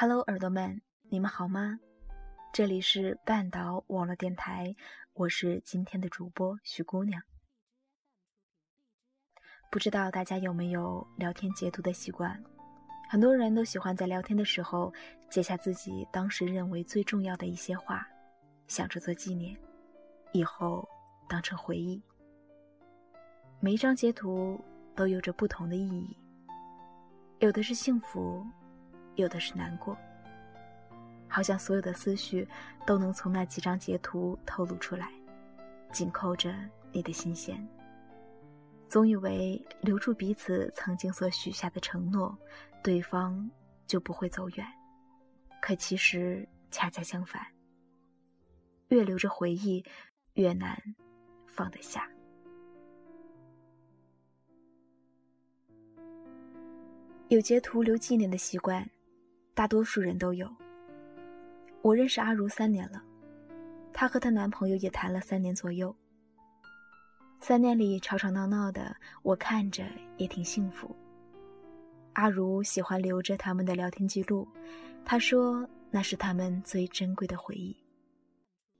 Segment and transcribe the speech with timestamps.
[0.00, 0.80] Hello，耳朵们，
[1.10, 1.80] 你们好吗？
[2.52, 4.72] 这里是半岛网络电台，
[5.12, 7.20] 我是今天的主播徐姑娘。
[9.72, 12.40] 不知道大家有没有聊天截图的习惯？
[13.08, 14.94] 很多人都喜欢在聊天的时候
[15.28, 18.06] 截下自己当时认为最重要的一些话，
[18.68, 19.58] 想着做纪念，
[20.30, 20.88] 以后
[21.28, 22.00] 当成回忆。
[23.58, 26.16] 每一张截图都有着不同的意义，
[27.40, 28.46] 有的是幸福，
[29.22, 29.96] 有的是难过。
[31.28, 32.48] 好像所有的思绪
[32.86, 35.12] 都能从那几张截图透露出来，
[35.92, 36.54] 紧扣着
[36.90, 37.66] 你的心弦。
[38.88, 42.36] 总以为留住彼此曾经所许下的承诺，
[42.82, 43.48] 对方
[43.86, 44.66] 就不会走远。
[45.60, 47.46] 可其实恰恰相反，
[48.88, 49.84] 越留着回忆，
[50.34, 50.80] 越难
[51.46, 52.08] 放得下。
[57.28, 58.88] 有截图留纪念的习惯，
[59.58, 60.48] 大多数人都有。
[61.82, 63.02] 我认识阿如三年了，
[63.92, 65.92] 她和她男朋友也谈了三年左右。
[67.40, 69.84] 三年里吵吵闹闹的，我看着
[70.16, 70.94] 也挺幸福。
[72.12, 74.46] 阿如喜欢留着他们的聊天记录，
[75.04, 77.76] 她说那是他们最珍贵的回忆。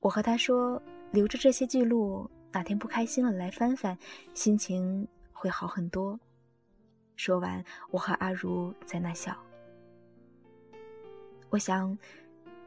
[0.00, 3.94] 我和她说，留着这些记录，哪天不开心了来翻翻，
[4.32, 6.18] 心情会好很多。
[7.14, 9.36] 说完，我和阿如在那笑。
[11.52, 11.96] 我想，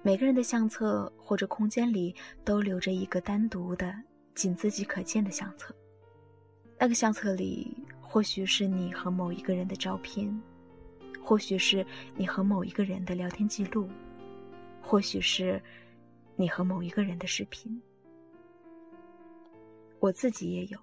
[0.03, 3.91] 每个人的相册或者空间里都留着一个单独的。
[4.35, 5.73] 仅自己可见的相册，
[6.77, 10.29] 那个相册里或许是你和某一个人的照片，
[11.23, 11.83] 或许是
[12.17, 13.89] 你和某一个人的聊天记录，
[14.81, 15.59] 或许是
[16.35, 17.81] 你和某一个人的视频。
[20.01, 20.77] 我自己也有，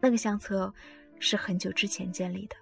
[0.00, 0.72] 那个相册
[1.18, 2.56] 是很久之前建立的，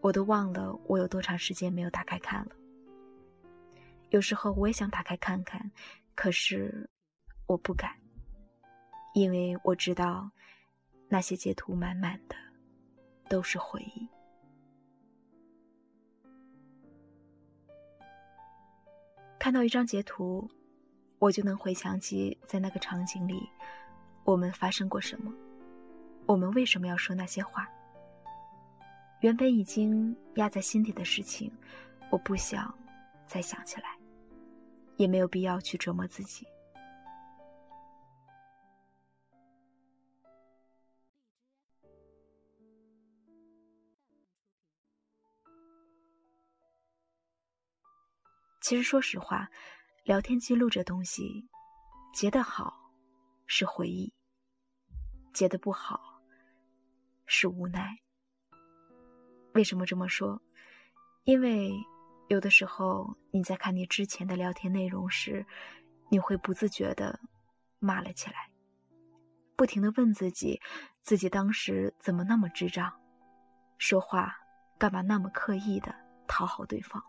[0.00, 2.50] 我都忘了我有多长时间没有打开看了。
[4.10, 5.70] 有时候我也想打开看看，
[6.14, 6.88] 可是
[7.46, 7.90] 我不敢。
[9.14, 10.30] 因为我知道，
[11.08, 12.36] 那些截图满满的
[13.28, 14.08] 都是回忆。
[19.38, 20.48] 看到一张截图，
[21.18, 23.48] 我就能回想起在那个场景里，
[24.24, 25.32] 我们发生过什么，
[26.26, 27.68] 我们为什么要说那些话。
[29.20, 31.50] 原本已经压在心底的事情，
[32.10, 32.72] 我不想
[33.26, 33.97] 再想起来，
[34.98, 36.46] 也没有必要去折磨自己。
[48.60, 49.48] 其实，说实话，
[50.04, 51.48] 聊天记录这东西，
[52.12, 52.92] 截得好
[53.46, 54.12] 是回忆，
[55.32, 56.20] 截得不好
[57.24, 57.98] 是无奈。
[59.54, 60.38] 为什么这么说？
[61.24, 61.72] 因为
[62.28, 65.44] 有的时候你在看你之前的聊天内容时，
[66.10, 67.18] 你会不自觉的
[67.78, 68.50] 骂了起来，
[69.56, 70.60] 不停的问自己：
[71.00, 72.92] 自己当时怎么那么智障？
[73.78, 74.36] 说话
[74.76, 75.94] 干嘛那么刻意的
[76.26, 77.02] 讨好对方？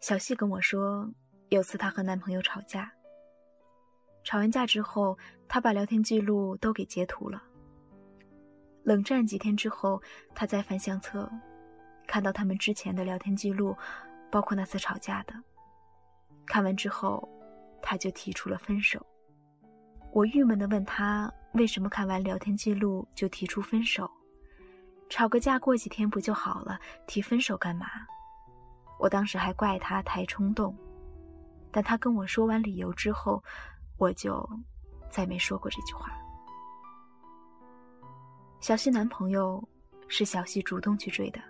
[0.00, 1.10] 小细跟我说，
[1.48, 2.92] 有次她和男朋友吵架，
[4.24, 7.42] 吵完架之后，他把聊天记录都给截图了。
[8.82, 10.02] 冷战几天之后，
[10.34, 11.30] 他再翻相册，
[12.06, 13.76] 看到他们之前的聊天记录，
[14.30, 15.34] 包括那次吵架的。
[16.46, 17.26] 看完之后，
[17.80, 19.04] 他就提出了分手。
[20.10, 24.10] 我郁闷的问他，为什么看完聊天记录就提出分手？
[25.10, 26.78] 吵个架过几天不就好了？
[27.06, 27.86] 提分手干嘛？
[28.98, 30.74] 我当时还怪他太冲动，
[31.70, 33.42] 但他跟我说完理由之后，
[33.96, 34.48] 我就
[35.10, 36.10] 再没说过这句话。
[38.60, 39.62] 小西男朋友
[40.08, 41.40] 是小西主动去追的，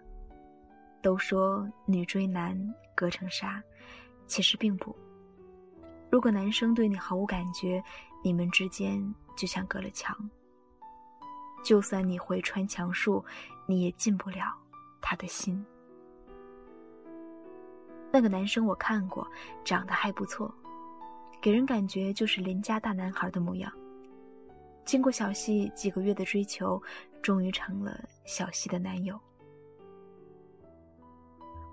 [1.00, 2.58] 都说女追男
[2.94, 3.62] 隔层纱，
[4.26, 4.94] 其实并不。
[6.10, 7.82] 如果男生对你毫无感觉，
[8.22, 10.16] 你们之间就像隔了墙，
[11.64, 13.24] 就算你会穿墙术，
[13.66, 14.54] 你也进不了
[15.00, 15.64] 他的心。
[18.12, 19.28] 那个男生我看过，
[19.64, 20.52] 长得还不错，
[21.44, 23.70] 给人感觉就是邻家大男孩的模样。
[24.82, 26.82] 经过小西几个月的追求，
[27.20, 29.20] 终于成了小西的男友。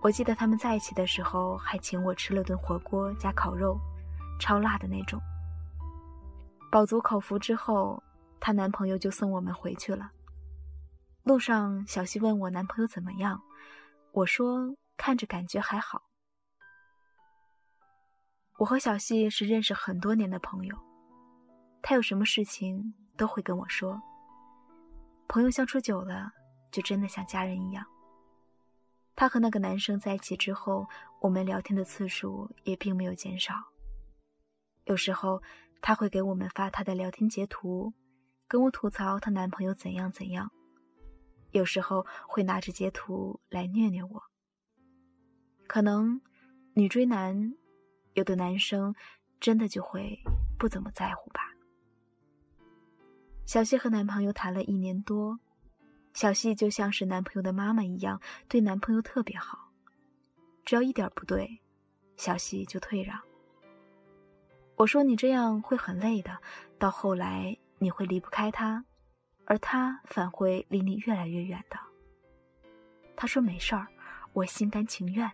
[0.01, 3.79] 我记得他们在一起的时候，还请我吃了顿火锅加烤肉，
[4.41, 5.21] 超辣的那种。
[6.69, 8.03] 饱足口福之后，
[8.41, 10.11] 她男朋友就送我们回去了。
[11.23, 13.41] 路上，小西问我男朋友怎么样，
[14.11, 16.03] 我说看着感觉还好。
[18.61, 20.77] 我和小西是认识很多年的朋友，
[21.81, 23.99] 他有什么事情都会跟我说。
[25.27, 26.31] 朋友相处久了，
[26.71, 27.83] 就真的像家人一样。
[29.15, 30.87] 他和那个男生在一起之后，
[31.21, 33.55] 我们聊天的次数也并没有减少。
[34.83, 35.41] 有时候
[35.81, 37.91] 他会给我们发他的聊天截图，
[38.47, 40.45] 跟我吐槽她男朋友怎样怎样；
[41.49, 44.21] 有时候会拿着截图来虐虐我。
[45.65, 46.21] 可能
[46.75, 47.55] 女追男，
[48.13, 48.93] 有的男生
[49.39, 50.19] 真的就会
[50.57, 51.41] 不怎么在乎吧。
[53.45, 55.39] 小西和男朋友谈了一年多。
[56.13, 59.71] 小西就像是男朋友的妈妈一样，对男朋友特别好。
[60.65, 61.61] 只要一点不对，
[62.17, 63.17] 小西就退让。
[64.75, 66.37] 我说你这样会很累的，
[66.77, 68.83] 到后来你会离不开他，
[69.45, 71.79] 而他反会离你越来越远的。
[73.15, 73.87] 他说没事儿，
[74.33, 75.31] 我心甘情愿。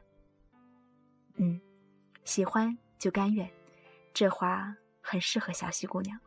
[1.38, 1.60] 嗯，
[2.28, 3.50] 喜欢就甘愿，
[4.14, 6.20] 这话很适合小西姑娘。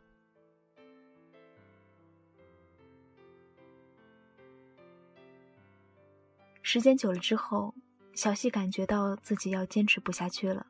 [6.63, 7.75] 时间久了之后，
[8.15, 10.67] 小西感觉到自己要坚持不下去了。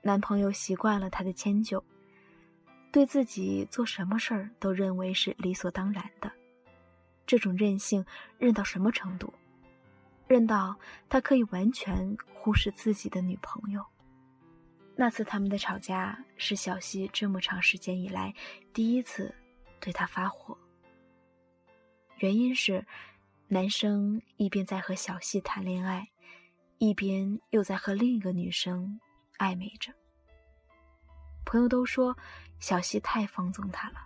[0.00, 1.84] 男朋友习惯了她的迁就，
[2.90, 6.32] 对自己做什么事儿都认为是理所当然的。
[7.26, 8.02] 这种任性
[8.38, 9.30] 任到什么程度？
[10.26, 10.74] 任到
[11.10, 13.84] 他可以完全忽视自己的女朋友。
[15.00, 18.34] 那次他们的吵架是小西这么长时间以来
[18.72, 19.32] 第一次
[19.78, 20.58] 对他发火，
[22.18, 22.84] 原因是。
[23.50, 26.06] 男生一边在和小西谈恋爱，
[26.76, 29.00] 一边又在和另一个女生
[29.38, 29.90] 暧昧着。
[31.46, 32.14] 朋友都说
[32.60, 34.00] 小西太放纵他了，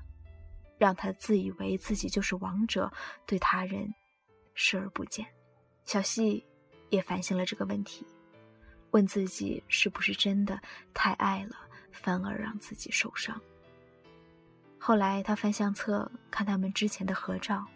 [0.78, 2.88] 让他自以为自己就是王者，
[3.26, 3.92] 对他人
[4.54, 5.26] 视而不见。
[5.84, 6.46] 小西
[6.90, 8.06] 也反省了这个问题，
[8.92, 10.58] 问自己是不是真的
[10.94, 11.56] 太爱了，
[11.90, 13.38] 反而让自己受伤。
[14.78, 17.66] 后来他翻相册看他们之前的合照。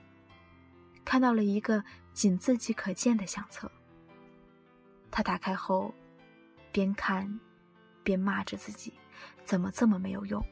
[1.05, 3.71] 看到了一个仅自己可见的相册。
[5.09, 5.95] 他打开后，
[6.73, 7.39] 边看，
[8.03, 8.93] 边骂着自己，
[9.45, 10.45] 怎么这么没有用？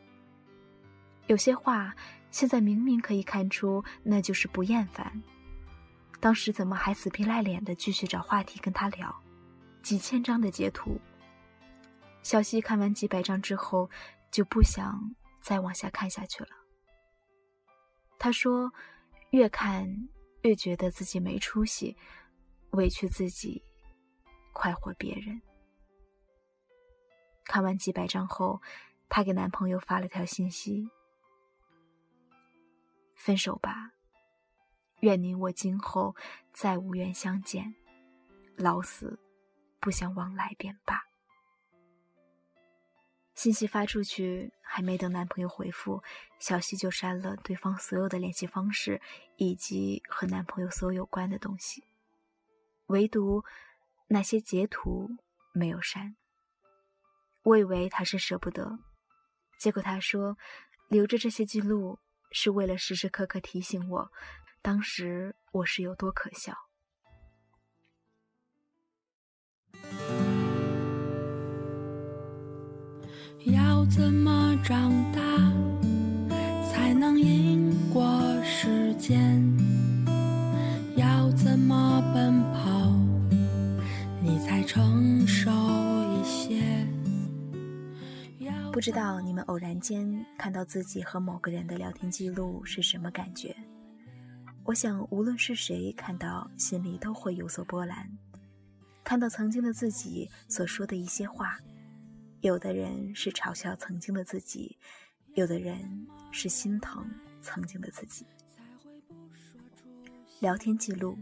[1.26, 1.92] 有些话
[2.30, 5.20] 现在明明可以看出，那就是不厌烦。
[6.20, 9.23] 当时怎么还死皮赖脸的继续找话题跟他聊？
[9.84, 11.00] 几千张的截图。
[12.22, 13.88] 小溪看完几百张之后，
[14.32, 16.50] 就不想再往下看下去了。
[18.18, 18.72] 他说
[19.30, 20.08] ：“越看。”
[20.44, 21.96] 越觉得自己没出息，
[22.72, 23.62] 委屈自己，
[24.52, 25.40] 快活别人。
[27.46, 28.60] 看完几百张后，
[29.08, 30.90] 她给男朋友发了条信息
[33.16, 33.92] ：“分手吧，
[35.00, 36.14] 愿你我今后
[36.52, 37.74] 再无缘相见，
[38.54, 39.18] 老死
[39.84, 41.04] 不相往来便罢。”
[43.36, 46.02] 信息发出去，还没等男朋友回复，
[46.38, 49.02] 小西就删了对方所有的联系方式
[49.36, 51.84] 以及和男朋友所有有关的东西，
[52.86, 53.44] 唯独
[54.08, 55.10] 那些截图
[55.52, 56.16] 没有删。
[57.42, 58.78] 我以为他是舍不得，
[59.58, 60.38] 结果他说
[60.88, 61.98] 留着这些记录
[62.30, 64.12] 是为了时时刻刻提醒我，
[64.62, 66.56] 当时我是有多可笑。
[73.44, 75.20] 要怎么长大
[76.66, 78.02] 才能赢过
[78.42, 79.42] 时间？
[80.96, 82.90] 要怎么奔跑
[84.22, 86.62] 你才成熟一些？
[88.72, 93.54] 不知道你们偶然间看到自己和某个人的聊天记录是什么感觉？
[94.64, 98.10] 我想，无论是谁看到，心里都会有所波澜。
[99.04, 101.58] 看到曾经的自己所说的一些话。
[102.44, 104.76] 有的人是嘲笑曾经的自己，
[105.32, 107.10] 有的人是心疼
[107.40, 108.26] 曾经的自己。
[110.40, 111.16] 聊天记录，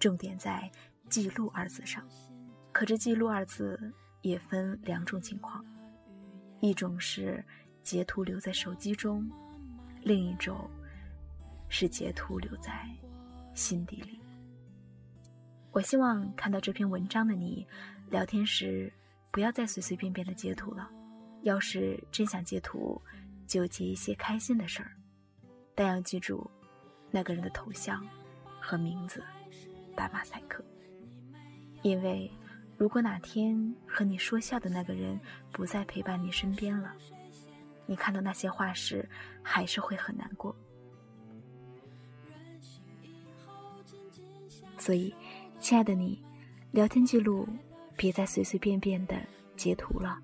[0.00, 0.68] 重点在
[1.08, 2.04] “记录”二字上。
[2.72, 3.78] 可这“记录”二字
[4.22, 5.64] 也分两种情况：
[6.58, 7.44] 一种是
[7.84, 9.24] 截图留在手机中，
[10.02, 10.68] 另一种
[11.68, 12.90] 是截图留在
[13.54, 14.18] 心底里。
[15.70, 17.64] 我希望看到这篇文章的你，
[18.10, 18.92] 聊天时。
[19.36, 20.90] 不要再随随便便的截图了，
[21.42, 22.98] 要是真想截图，
[23.46, 24.96] 就截一些开心的事儿，
[25.74, 26.50] 但要记住
[27.10, 28.02] 那个人的头像
[28.58, 29.22] 和名字，
[29.94, 30.64] 打马赛克。
[31.82, 32.32] 因为
[32.78, 35.20] 如果哪天和你说笑的那个人
[35.52, 36.96] 不再陪伴你身边了，
[37.84, 39.06] 你看到那些话时，
[39.42, 40.56] 还是会很难过。
[44.78, 45.14] 所以，
[45.60, 46.24] 亲爱的你，
[46.70, 47.46] 聊天记录
[47.96, 49.16] 别再随随便便的
[49.56, 50.18] 截图了。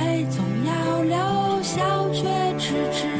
[0.00, 2.24] 泪总要流笑却
[2.58, 3.19] 迟迟